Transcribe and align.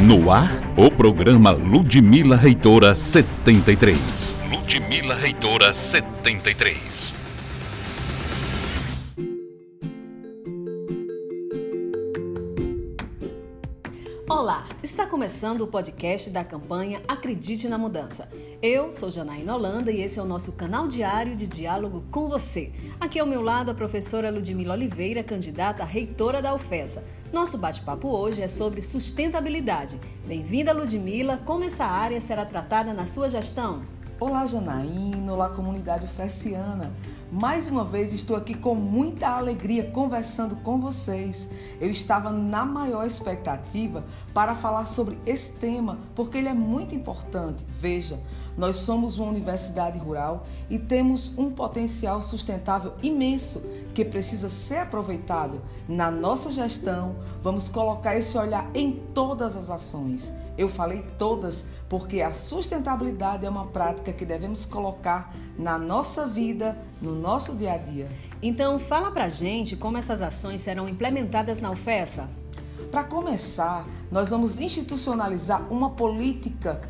No 0.00 0.30
ar, 0.30 0.52
o 0.76 0.92
programa 0.92 1.50
Ludmila 1.50 2.36
Reitora 2.36 2.94
73. 2.94 4.36
Ludmila 4.48 5.16
Reitora 5.16 5.74
73. 5.74 7.27
Está 14.88 15.06
começando 15.06 15.60
o 15.60 15.66
podcast 15.66 16.30
da 16.30 16.42
campanha 16.42 17.02
Acredite 17.06 17.68
na 17.68 17.76
Mudança. 17.76 18.26
Eu 18.62 18.90
sou 18.90 19.10
Janaína 19.10 19.54
Holanda 19.54 19.92
e 19.92 20.00
esse 20.00 20.18
é 20.18 20.22
o 20.22 20.24
nosso 20.24 20.52
canal 20.52 20.88
diário 20.88 21.36
de 21.36 21.46
diálogo 21.46 22.04
com 22.10 22.26
você. 22.26 22.72
Aqui 22.98 23.20
ao 23.20 23.26
meu 23.26 23.42
lado 23.42 23.70
a 23.70 23.74
professora 23.74 24.30
Ludmila 24.30 24.72
Oliveira, 24.72 25.22
candidata 25.22 25.84
reitora 25.84 26.40
da 26.40 26.54
UFESA. 26.54 27.04
Nosso 27.30 27.58
bate-papo 27.58 28.08
hoje 28.08 28.40
é 28.40 28.48
sobre 28.48 28.80
sustentabilidade. 28.80 30.00
Bem-vinda, 30.26 30.72
Ludmila. 30.72 31.38
Como 31.44 31.64
essa 31.64 31.84
área 31.84 32.18
será 32.22 32.46
tratada 32.46 32.94
na 32.94 33.04
sua 33.04 33.28
gestão? 33.28 33.82
Olá, 34.20 34.44
Janaína. 34.48 35.32
Olá, 35.32 35.48
comunidade 35.48 36.04
ufesiana. 36.04 36.92
Mais 37.30 37.68
uma 37.68 37.84
vez 37.84 38.12
estou 38.12 38.34
aqui 38.34 38.52
com 38.52 38.74
muita 38.74 39.28
alegria 39.28 39.92
conversando 39.92 40.56
com 40.56 40.80
vocês. 40.80 41.48
Eu 41.80 41.88
estava 41.88 42.32
na 42.32 42.64
maior 42.64 43.06
expectativa 43.06 44.04
para 44.34 44.56
falar 44.56 44.86
sobre 44.86 45.16
esse 45.24 45.52
tema, 45.52 46.00
porque 46.16 46.36
ele 46.36 46.48
é 46.48 46.52
muito 46.52 46.96
importante. 46.96 47.64
Veja, 47.78 48.18
nós 48.56 48.78
somos 48.78 49.18
uma 49.18 49.28
universidade 49.28 50.00
rural 50.00 50.48
e 50.68 50.80
temos 50.80 51.32
um 51.38 51.48
potencial 51.48 52.20
sustentável 52.20 52.94
imenso 53.00 53.62
que 53.98 54.04
precisa 54.04 54.48
ser 54.48 54.76
aproveitado. 54.76 55.60
Na 55.88 56.08
nossa 56.08 56.52
gestão, 56.52 57.16
vamos 57.42 57.68
colocar 57.68 58.14
esse 58.14 58.38
olhar 58.38 58.70
em 58.72 58.92
todas 58.92 59.56
as 59.56 59.70
ações. 59.70 60.30
Eu 60.56 60.68
falei 60.68 61.04
todas 61.18 61.64
porque 61.88 62.22
a 62.22 62.32
sustentabilidade 62.32 63.44
é 63.44 63.50
uma 63.50 63.66
prática 63.66 64.12
que 64.12 64.24
devemos 64.24 64.64
colocar 64.64 65.34
na 65.58 65.76
nossa 65.76 66.28
vida, 66.28 66.78
no 67.02 67.16
nosso 67.16 67.56
dia 67.56 67.72
a 67.72 67.76
dia. 67.76 68.08
Então, 68.40 68.78
fala 68.78 69.10
pra 69.10 69.28
gente 69.28 69.74
como 69.74 69.98
essas 69.98 70.22
ações 70.22 70.60
serão 70.60 70.88
implementadas 70.88 71.58
na 71.58 71.72
UFESA. 71.72 72.30
Para 72.92 73.02
começar, 73.02 73.84
nós 74.12 74.30
vamos 74.30 74.60
institucionalizar 74.60 75.66
uma 75.72 75.90
política 75.90 76.80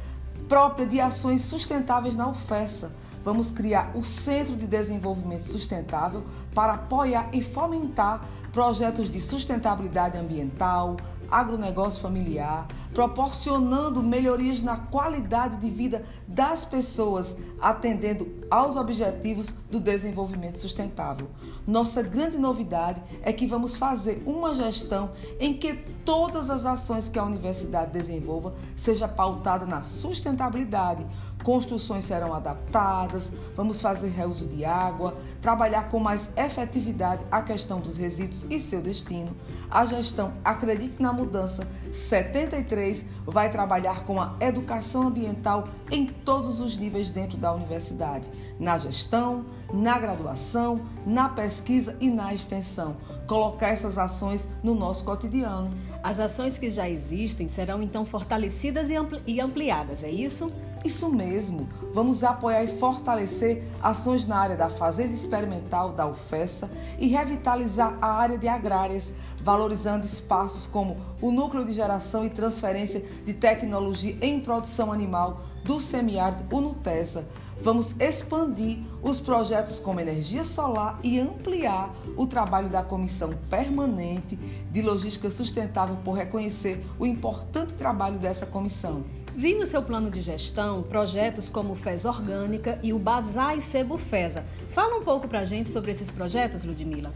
própria 0.46 0.86
de 0.86 1.00
ações 1.00 1.40
sustentáveis 1.40 2.14
na 2.14 2.28
UFESA. 2.28 2.92
Vamos 3.28 3.50
criar 3.50 3.92
o 3.94 4.02
Centro 4.02 4.56
de 4.56 4.66
Desenvolvimento 4.66 5.42
Sustentável 5.42 6.24
para 6.54 6.72
apoiar 6.72 7.28
e 7.30 7.42
fomentar 7.42 8.26
projetos 8.54 9.10
de 9.10 9.20
sustentabilidade 9.20 10.16
ambiental, 10.16 10.96
agronegócio 11.30 12.00
familiar, 12.00 12.66
proporcionando 12.94 14.02
melhorias 14.02 14.62
na 14.62 14.78
qualidade 14.78 15.56
de 15.56 15.68
vida 15.68 16.06
das 16.26 16.64
pessoas, 16.64 17.36
atendendo 17.60 18.28
aos 18.50 18.76
objetivos 18.76 19.54
do 19.70 19.78
desenvolvimento 19.78 20.58
sustentável. 20.58 21.28
Nossa 21.66 22.02
grande 22.02 22.38
novidade 22.38 23.02
é 23.20 23.30
que 23.30 23.46
vamos 23.46 23.76
fazer 23.76 24.22
uma 24.24 24.54
gestão 24.54 25.10
em 25.38 25.52
que 25.52 25.74
todas 26.02 26.48
as 26.48 26.64
ações 26.64 27.10
que 27.10 27.18
a 27.18 27.24
universidade 27.24 27.92
desenvolva 27.92 28.54
seja 28.74 29.06
pautada 29.06 29.66
na 29.66 29.82
sustentabilidade. 29.82 31.06
Construções 31.48 32.04
serão 32.04 32.34
adaptadas, 32.34 33.32
vamos 33.56 33.80
fazer 33.80 34.10
reuso 34.10 34.46
de 34.46 34.66
água, 34.66 35.16
trabalhar 35.40 35.88
com 35.88 35.98
mais 35.98 36.30
efetividade 36.36 37.24
a 37.30 37.40
questão 37.40 37.80
dos 37.80 37.96
resíduos 37.96 38.44
e 38.50 38.60
seu 38.60 38.82
destino. 38.82 39.34
A 39.70 39.86
gestão 39.86 40.34
Acredite 40.44 41.00
na 41.00 41.10
Mudança 41.10 41.66
73 41.90 43.02
vai 43.24 43.48
trabalhar 43.48 44.04
com 44.04 44.20
a 44.20 44.36
educação 44.40 45.04
ambiental 45.04 45.68
em 45.90 46.04
todos 46.04 46.60
os 46.60 46.76
níveis 46.76 47.08
dentro 47.08 47.38
da 47.38 47.50
universidade, 47.50 48.28
na 48.60 48.76
gestão, 48.76 49.46
na 49.72 49.98
graduação, 49.98 50.82
na 51.06 51.30
pesquisa 51.30 51.96
e 51.98 52.10
na 52.10 52.34
extensão. 52.34 52.94
Colocar 53.26 53.68
essas 53.68 53.96
ações 53.96 54.46
no 54.62 54.74
nosso 54.74 55.02
cotidiano. 55.02 55.70
As 56.02 56.20
ações 56.20 56.58
que 56.58 56.68
já 56.68 56.86
existem 56.90 57.48
serão 57.48 57.82
então 57.82 58.04
fortalecidas 58.04 58.90
e 59.26 59.40
ampliadas, 59.40 60.04
é 60.04 60.10
isso? 60.10 60.52
Isso 60.84 61.08
mesmo, 61.10 61.68
vamos 61.92 62.22
apoiar 62.22 62.62
e 62.62 62.78
fortalecer 62.78 63.64
ações 63.82 64.26
na 64.26 64.38
área 64.38 64.56
da 64.56 64.70
fazenda 64.70 65.12
experimental 65.12 65.92
da 65.92 66.06
UFESA 66.06 66.70
e 66.98 67.08
revitalizar 67.08 67.98
a 68.00 68.06
área 68.06 68.38
de 68.38 68.46
agrárias, 68.46 69.12
valorizando 69.42 70.06
espaços 70.06 70.66
como 70.66 70.96
o 71.20 71.32
núcleo 71.32 71.64
de 71.64 71.72
geração 71.72 72.24
e 72.24 72.30
transferência 72.30 73.04
de 73.24 73.32
tecnologia 73.32 74.16
em 74.20 74.40
produção 74.40 74.92
animal 74.92 75.40
do 75.64 75.80
semiárido 75.80 76.44
UNUTESA. 76.56 77.26
Vamos 77.60 77.98
expandir 77.98 78.78
os 79.02 79.18
projetos 79.18 79.80
como 79.80 79.98
energia 79.98 80.44
solar 80.44 81.00
e 81.02 81.18
ampliar 81.18 81.92
o 82.16 82.24
trabalho 82.24 82.68
da 82.68 82.84
Comissão 82.84 83.30
Permanente 83.50 84.36
de 84.36 84.80
Logística 84.80 85.28
Sustentável 85.28 85.96
por 86.04 86.12
reconhecer 86.12 86.86
o 87.00 87.04
importante 87.04 87.74
trabalho 87.74 88.18
dessa 88.18 88.46
comissão. 88.46 89.17
Vi 89.38 89.54
no 89.54 89.64
seu 89.66 89.80
plano 89.80 90.10
de 90.10 90.20
gestão 90.20 90.82
projetos 90.82 91.48
como 91.48 91.74
o 91.74 91.76
FES 91.76 92.04
Orgânica 92.04 92.76
e 92.82 92.92
o 92.92 92.98
Bazar 92.98 93.56
e 93.56 93.60
Sebo 93.60 93.96
FESA. 93.96 94.44
Fala 94.68 94.98
um 94.98 95.04
pouco 95.04 95.28
pra 95.28 95.44
gente 95.44 95.68
sobre 95.68 95.92
esses 95.92 96.10
projetos, 96.10 96.64
Ludmila. 96.64 97.14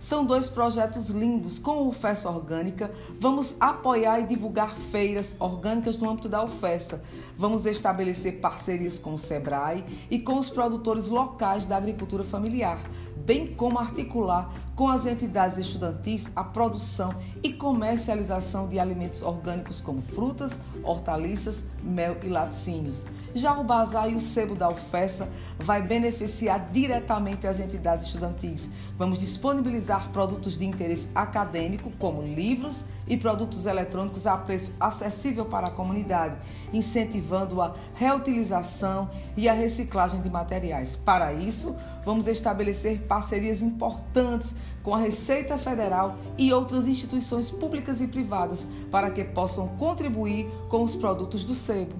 São 0.00 0.24
dois 0.24 0.48
projetos 0.48 1.10
lindos. 1.10 1.60
Com 1.60 1.82
o 1.82 1.88
UFESA 1.90 2.28
Orgânica, 2.28 2.90
vamos 3.20 3.56
apoiar 3.60 4.18
e 4.18 4.26
divulgar 4.26 4.74
feiras 4.74 5.36
orgânicas 5.38 5.96
no 5.96 6.10
âmbito 6.10 6.28
da 6.28 6.42
UFESA. 6.42 7.04
Vamos 7.38 7.64
estabelecer 7.66 8.40
parcerias 8.40 8.98
com 8.98 9.14
o 9.14 9.18
SEBRAE 9.18 9.84
e 10.10 10.18
com 10.18 10.40
os 10.40 10.50
produtores 10.50 11.06
locais 11.06 11.66
da 11.66 11.76
agricultura 11.76 12.24
familiar 12.24 12.82
bem 13.30 13.54
como 13.54 13.78
articular 13.78 14.52
com 14.80 14.88
as 14.88 15.04
entidades 15.04 15.58
estudantis 15.58 16.30
a 16.34 16.42
produção 16.42 17.14
e 17.42 17.52
comercialização 17.52 18.66
de 18.66 18.78
alimentos 18.78 19.20
orgânicos 19.20 19.82
como 19.82 20.00
frutas, 20.00 20.58
hortaliças, 20.82 21.62
mel 21.82 22.16
e 22.22 22.28
laticínios. 22.30 23.06
Já 23.34 23.58
o 23.58 23.62
Bazar 23.62 24.08
e 24.08 24.14
o 24.14 24.20
Sebo 24.20 24.54
da 24.54 24.70
UFESA 24.70 25.28
vai 25.58 25.82
beneficiar 25.82 26.70
diretamente 26.72 27.46
as 27.46 27.60
entidades 27.60 28.06
estudantis. 28.06 28.70
Vamos 28.96 29.18
disponibilizar 29.18 30.08
produtos 30.12 30.56
de 30.56 30.64
interesse 30.64 31.10
acadêmico, 31.14 31.92
como 31.98 32.22
livros 32.22 32.86
e 33.06 33.16
produtos 33.16 33.66
eletrônicos 33.66 34.26
a 34.26 34.36
preço 34.36 34.72
acessível 34.80 35.44
para 35.44 35.66
a 35.66 35.70
comunidade, 35.70 36.38
incentivando 36.72 37.60
a 37.60 37.74
reutilização 37.94 39.10
e 39.36 39.48
a 39.48 39.52
reciclagem 39.52 40.20
de 40.22 40.30
materiais. 40.30 40.96
Para 40.96 41.32
isso, 41.32 41.76
vamos 42.04 42.26
estabelecer 42.26 43.02
parcerias 43.02 43.62
importantes 43.62 44.54
com 44.82 44.94
a 44.94 44.98
Receita 44.98 45.58
Federal 45.58 46.18
e 46.38 46.52
outras 46.52 46.86
instituições 46.86 47.50
públicas 47.50 48.00
e 48.00 48.06
privadas 48.06 48.66
para 48.90 49.10
que 49.10 49.24
possam 49.24 49.68
contribuir 49.68 50.46
com 50.68 50.82
os 50.82 50.94
produtos 50.94 51.44
do 51.44 51.54
sebo. 51.54 51.94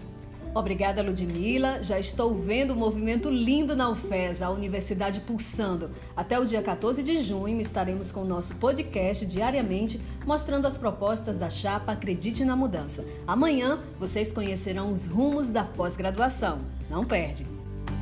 Obrigada, 0.52 1.02
Ludmila. 1.02 1.82
Já 1.82 1.98
estou 1.98 2.34
vendo 2.34 2.72
o 2.72 2.74
um 2.74 2.78
movimento 2.78 3.30
lindo 3.30 3.76
na 3.76 3.88
UFES, 3.88 4.42
a 4.42 4.50
Universidade 4.50 5.20
Pulsando. 5.20 5.90
Até 6.16 6.40
o 6.40 6.44
dia 6.44 6.60
14 6.60 7.02
de 7.02 7.22
junho 7.22 7.60
estaremos 7.60 8.10
com 8.10 8.22
o 8.22 8.24
nosso 8.24 8.56
podcast 8.56 9.24
diariamente, 9.24 10.00
mostrando 10.26 10.66
as 10.66 10.76
propostas 10.76 11.36
da 11.36 11.48
chapa 11.48 11.92
Acredite 11.92 12.44
na 12.44 12.56
Mudança. 12.56 13.04
Amanhã 13.26 13.78
vocês 13.98 14.32
conhecerão 14.32 14.90
os 14.90 15.06
rumos 15.06 15.48
da 15.50 15.64
pós-graduação. 15.64 16.58
Não 16.88 17.04
perde! 17.04 17.46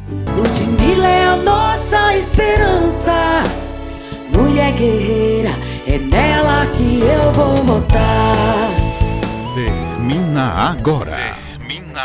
Ludmila 0.08 1.06
é 1.06 1.24
a 1.26 1.36
nossa 1.36 2.16
guerreira, 4.78 5.50
é 5.86 5.98
nela 5.98 6.66
que 6.68 7.00
eu 7.00 7.32
vou 7.32 7.64
votar. 7.64 8.70
Termina 9.54 10.70
agora. 10.70 11.36
Termina 11.58 12.00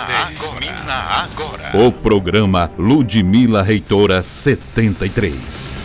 agora. 1.22 1.72
O 1.76 1.92
programa 1.92 2.72
Ludmila 2.78 3.62
Reitora 3.62 4.24
73. 4.24 5.83